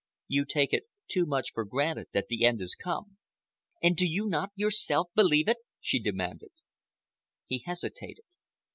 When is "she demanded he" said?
5.79-7.59